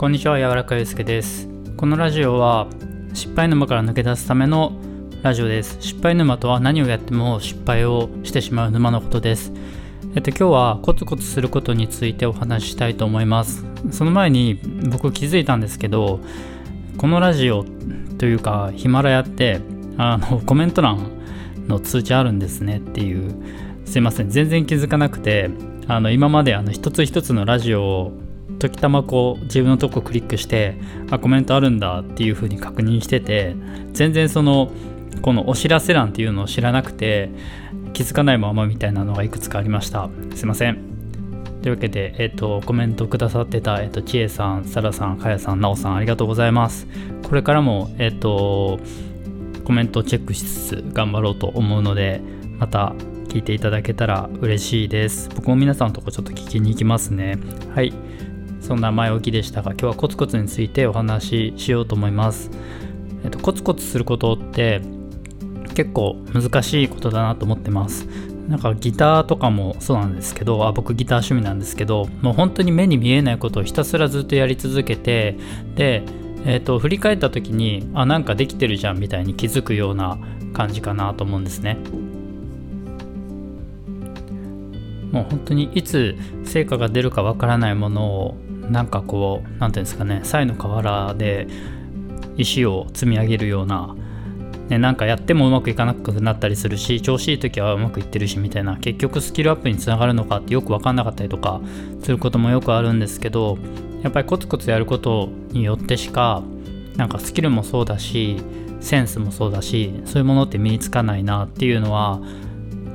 [0.00, 1.46] こんにちは、柔らかゆうすけです。
[1.76, 2.68] このラジオは
[3.12, 4.72] 失敗沼から抜け出すための
[5.20, 5.76] ラジオです。
[5.78, 9.52] 失敗沼とは何をやっても失敗をしてしまう沼のことです。
[10.14, 13.66] えっと、今日はコツコツすることについてお話ししたいと思います。
[13.90, 14.58] その前に
[14.88, 16.20] 僕気づいたんですけど、
[16.96, 17.66] このラジオ
[18.16, 19.60] というかヒマラヤって
[19.98, 21.10] あのコメント欄
[21.68, 23.34] の通知あるんですねっていう
[23.84, 25.50] すいません全然気づかなくて
[25.88, 28.29] あの今まであの一つ一つのラジオを
[28.60, 30.76] 時たまこう自分のとこクリックして
[31.10, 33.56] あコメントあるんだっていう風に確認してて
[33.92, 34.70] 全然その
[35.22, 37.30] このお知らせ欄っていうのを知らなくて
[37.92, 40.90] 気づかないままみたいなのがいくつかありましたすいません
[41.62, 46.86] というわけで、えっ、ー、と、コメントくださってた、えっ、ー、と、ちえさん、さらさん、かやさん、なおさん、ありがとうございます。
[47.22, 48.80] これからも、えっ、ー、と、
[49.64, 52.22] コメントをチェックしつつ頑張ろうと思うので、
[52.58, 52.94] また
[53.28, 55.28] 聞いていただけたら嬉しいです。
[55.36, 57.38] 僕も皆さんのとこちょっと聞きに行きますね。
[57.74, 57.92] はい。
[58.70, 62.52] そんな前置きでしたが今日はコツコツについてお話ししようと思います、
[63.24, 64.80] えっと、コツコツすることって
[65.74, 68.06] 結構難しいことだなと思ってます。
[68.46, 75.36] なんかギターとかもそうなんですけどあ僕ギター趣味なんですけどもう本当に目に見えないことをひたすらずっとやり続けて
[75.74, 76.04] で
[76.46, 80.16] えーと、振り返った時にあなんかできてるじゃんみたいに気づくような
[80.52, 81.76] 感じかなと思うんですね。
[85.10, 88.36] もう本当にいつ成果が出るかわからないものを
[88.70, 91.48] なんかこう何て言うんですかねサイの河原で
[92.36, 93.96] 石を積み上げるような、
[94.68, 101.60] ね、なんかやってもうまくいかなくなったりするし調子いい時はうまくいってるしみたいな結局スキルアップにつながるのかってよく分かんなかったりとか
[102.02, 103.58] することもよくあるんですけど
[104.02, 106.42] やっぱりコツコツやることによってしか
[106.96, 108.36] なんかスキルもそうだし
[108.80, 112.20] センスもそうだしそういうものって身につかないなっていうのは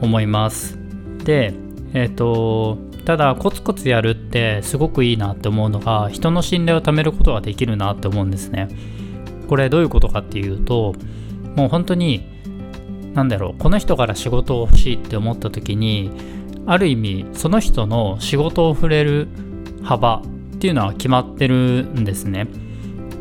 [0.00, 0.78] 思います。
[1.24, 1.54] で
[1.92, 8.68] えっ、ー、とただコツコツやるってすごくいいなって思うのが人の信頼を貯めることができるなって思うんですね。
[9.48, 10.94] これどういうことかっていうと
[11.54, 12.24] もう本当に
[13.14, 16.10] 何だろうこの人から仕事を欲しいって思った時に
[16.66, 19.28] ある意味その人の仕事を触れる
[19.82, 20.22] 幅
[20.54, 22.48] っていうのは決まってるんですね。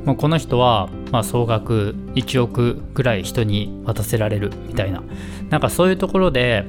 [0.06, 5.04] もうこの人はま総額1億ぐらい人に渡せられるみたいな。
[5.50, 6.66] なんかそういうところで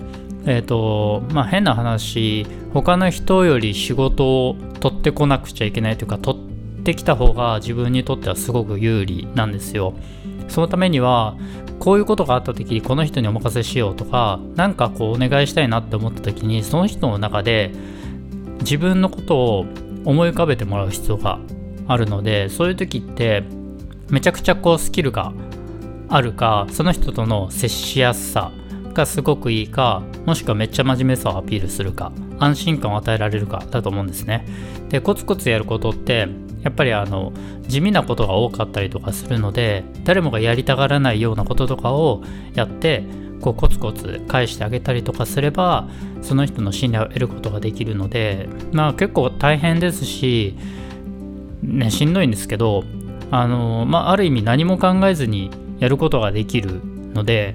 [0.46, 9.94] え、ー、とまあ変な話他の人より仕事を取ってこなくちゃいけないというか取ってきた方が自分にとってはすごく有利なんですよ。
[10.48, 11.36] そのためには
[11.78, 17.72] こういうことがあった時にこの人にお任せしようとか何かこうお願いしたいなって思った時にその人の中で
[18.60, 19.66] 自分のことを
[20.04, 21.38] 思い浮かべてもらう必要が
[21.86, 23.42] あるのでそういう時って
[24.10, 25.32] めちゃくちゃこうスキルが
[26.08, 28.52] あるかその人との接しやすさ
[28.94, 34.46] がすごくいいかもしくはめっちゃ真面目さをアピールするか安心感を与えられるかだと思うんですね。
[34.88, 36.28] でコツコツやることって
[36.62, 37.32] やっぱりあの
[37.68, 42.22] 地味なことが多かったりとかするので誰もがやりたがらないようなこととかを
[42.54, 43.04] やって
[43.40, 45.88] こうコツコツ返してあげたりとかすれば
[46.22, 50.56] その人の信頼を得ることができるのでまあ結構大変ですし
[51.62, 52.84] ねしんどいんですけど
[53.30, 55.50] あのまあある意味何も考えずに
[55.80, 56.80] やることができる
[57.12, 57.54] ので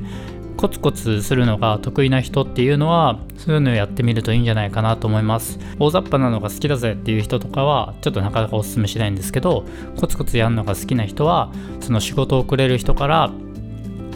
[0.60, 5.58] コツコツするのが得意な人っていうのはそういうのをやってみるといいんじゃないかなと思います。
[5.80, 9.64] 大雑把なのが好きだぜっていう人とかはちょっとなかなかおすすめしないんですけど
[9.96, 13.32] コツコツやるのが好きな人はその仕事をくれる人から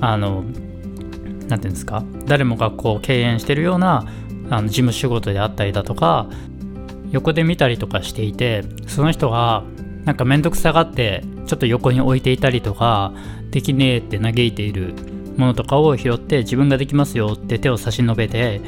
[0.02, 2.04] あの何て言うんですか？
[2.26, 4.06] 誰もがこう敬遠してるような
[4.50, 6.28] あの事務仕事であったりだとか
[7.12, 9.64] 横で見たりとかしていてその人が
[10.04, 13.14] なんかめんどくさがってちょっと横に置いていたりとか
[13.50, 14.94] できねえって嘆いている
[15.38, 18.62] ものとかを拾って自分ができますよって手を差し伸べて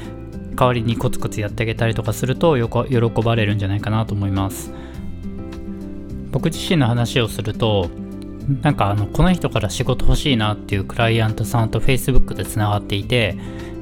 [0.55, 4.71] 代わりにコツコツやってあげたりとかすると喜ばれるんじゃないかなと思います。
[6.31, 7.89] 僕自身の話をすると
[8.61, 13.37] なんかあのこの人から仕事欲しいなっていうクライアントさんと Facebook でつながっていて、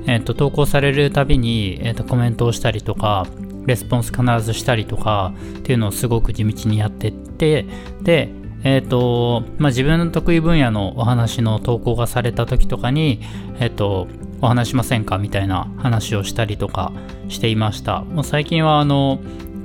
[0.05, 3.25] えー、と投稿されるたびに、えー、とコメントをしたりとか
[3.65, 7.65] レスポンス必ずしたりとかっていうのをすごく地道にやってって
[8.01, 8.29] で
[8.63, 13.19] えっ、ー、と、まあ、自分の得意分野のお話の投稿がされた時とかに、
[13.59, 14.07] えっ、ー、と、
[14.41, 16.91] お話しませんかみたいな話をしたりとか
[17.29, 18.01] していました。
[18.01, 19.19] もう最近はあの、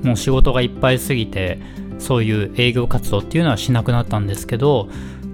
[0.05, 1.59] もう仕事がいっぱいすぎて、
[1.99, 4.89] そういう営業活動っていうのはしなくなったんですけど、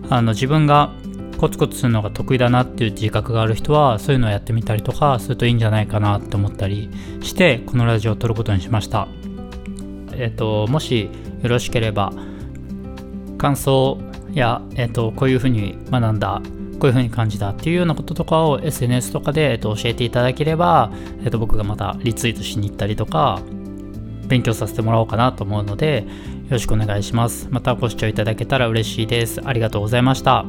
[0.09, 0.93] あの自分が
[1.39, 6.89] コツコツするのが得意だなっていう自覚がある人はそういうのをやってみたりとかするといいんじゃないかなって思ったり
[7.23, 9.09] してこのラジオを撮ることにしました。
[10.13, 11.11] えっ、ー、と、もし
[11.43, 12.13] よろしければ
[13.45, 13.99] 感想
[14.33, 16.41] や、えっと、こういうふうに学んだ
[16.81, 20.91] こういうふうに感じたっていうようなこととかを SNS とかで、えっと、教えていただければ、
[21.23, 23.43] えっと、僕がまたリツイートしに行ったりとか
[24.29, 26.07] 勉強させてもらおうかなと思うので
[26.45, 27.49] よろしくお願いします。
[27.51, 29.43] またご視聴いただけたら嬉しいです。
[29.45, 30.47] ありがとうございました。